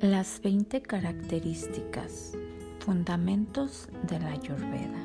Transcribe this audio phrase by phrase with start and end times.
[0.00, 2.32] Las 20 características,
[2.78, 4.98] fundamentos de la Ayurveda.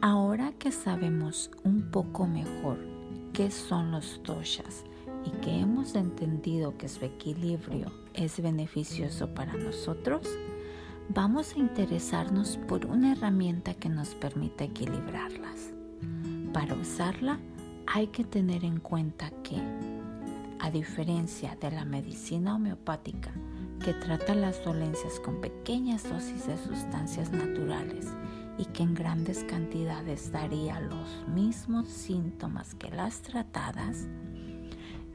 [0.00, 2.78] Ahora que sabemos un poco mejor
[3.34, 4.84] qué son los doshas
[5.22, 10.26] y que hemos entendido que su equilibrio es beneficioso para nosotros,
[11.10, 15.74] vamos a interesarnos por una herramienta que nos permita equilibrarlas.
[16.54, 17.38] Para usarla
[17.86, 19.60] hay que tener en cuenta que,
[20.58, 23.30] a diferencia de la medicina homeopática,
[23.88, 28.06] que trata las dolencias con pequeñas dosis de sustancias naturales
[28.58, 34.06] y que en grandes cantidades daría los mismos síntomas que las tratadas,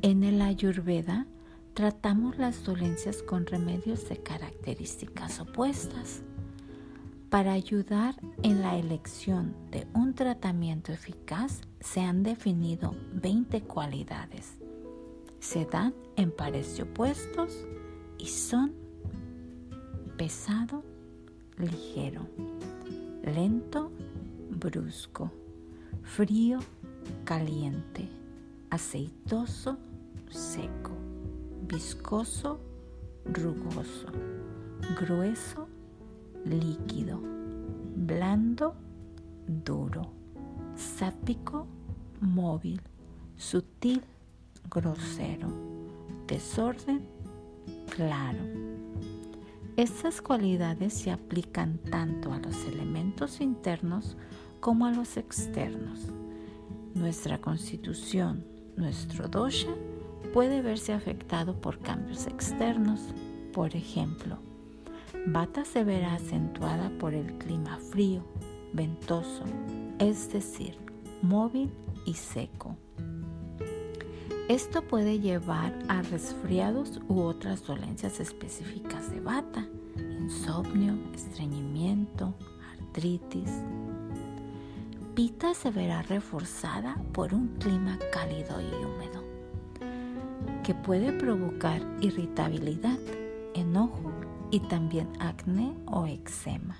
[0.02, 1.28] en el ayurveda
[1.76, 6.24] tratamos las dolencias con remedios de características opuestas.
[7.30, 14.58] Para ayudar en la elección de un tratamiento eficaz se han definido 20 cualidades.
[15.40, 17.68] Se dan en pares opuestos
[18.24, 18.72] y son
[20.16, 20.82] pesado,
[21.58, 22.26] ligero,
[23.22, 23.92] lento,
[24.50, 25.30] brusco,
[26.04, 26.60] frío,
[27.26, 28.08] caliente,
[28.70, 29.78] aceitoso,
[30.30, 30.92] seco,
[31.68, 32.62] viscoso,
[33.26, 34.08] rugoso,
[34.98, 35.68] grueso,
[36.46, 37.20] líquido,
[37.98, 38.74] blando,
[39.66, 40.04] duro,
[40.78, 41.68] sápico,
[42.22, 42.80] móvil,
[43.36, 44.02] sutil,
[44.70, 45.50] grosero,
[46.26, 47.02] desorden,
[47.96, 48.40] claro.
[49.78, 54.18] Estas cualidades se aplican tanto a los elementos internos
[54.60, 56.08] como a los externos.
[56.96, 58.46] Nuestra constitución,
[58.78, 59.74] nuestro dosha,
[60.34, 63.14] puede verse afectado por cambios externos.
[63.52, 64.40] Por ejemplo,
[65.28, 68.26] Bata se verá acentuada por el clima frío,
[68.74, 69.44] ventoso,
[70.00, 70.78] es decir,
[71.22, 71.72] móvil
[72.06, 72.76] y seco.
[74.50, 82.34] Esto puede llevar a resfriados u otras dolencias específicas de bata, insomnio, estreñimiento,
[82.78, 83.50] artritis.
[85.16, 89.24] Pita se verá reforzada por un clima cálido y húmedo,
[90.62, 93.00] que puede provocar irritabilidad,
[93.54, 94.12] enojo
[94.52, 96.76] y también acné o eczema.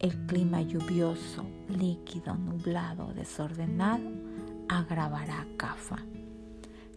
[0.00, 4.10] El clima lluvioso, líquido, nublado, desordenado
[4.68, 5.98] agravará CAFA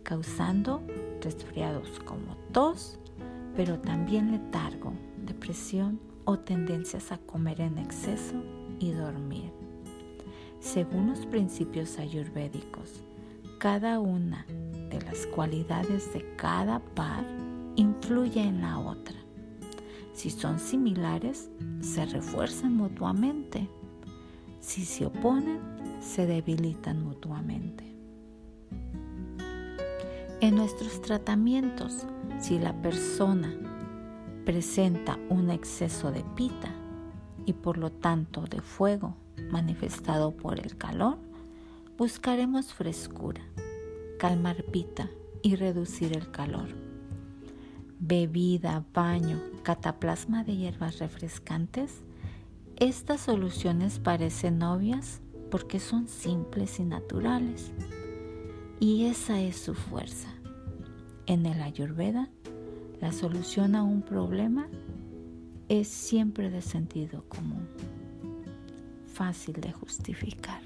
[0.07, 0.81] causando
[1.21, 2.97] resfriados como tos,
[3.57, 4.93] pero también letargo,
[5.25, 8.41] depresión o tendencias a comer en exceso
[8.79, 9.51] y dormir.
[10.61, 13.03] Según los principios ayurvédicos,
[13.59, 14.45] cada una
[14.89, 17.25] de las cualidades de cada par
[17.75, 19.17] influye en la otra.
[20.13, 21.49] Si son similares,
[21.81, 23.67] se refuerzan mutuamente.
[24.61, 25.59] Si se oponen,
[25.99, 27.96] se debilitan mutuamente.
[30.47, 32.07] En nuestros tratamientos,
[32.39, 33.53] si la persona
[34.45, 36.73] presenta un exceso de pita
[37.45, 39.17] y por lo tanto de fuego
[39.51, 41.17] manifestado por el calor,
[41.97, 43.41] buscaremos frescura,
[44.19, 45.09] calmar pita
[45.41, 46.69] y reducir el calor.
[47.99, 52.05] Bebida, baño, cataplasma de hierbas refrescantes,
[52.77, 55.19] estas soluciones parecen obvias
[55.51, 57.73] porque son simples y naturales.
[58.79, 60.36] Y esa es su fuerza.
[61.27, 62.29] En el Ayurveda,
[63.01, 64.69] la solución a un problema
[65.67, 67.67] es siempre de sentido común,
[69.13, 70.61] fácil de justificar.